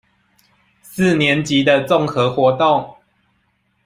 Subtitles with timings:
[0.81, 2.97] 四年級的綜合活動